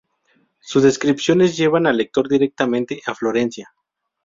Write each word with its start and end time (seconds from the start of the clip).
Sus 0.61 0.81
descripciones 0.81 1.55
llevan 1.57 1.85
al 1.85 1.95
lector 1.97 2.27
directamente 2.27 3.03
a 3.05 3.13
Florencia. 3.13 3.71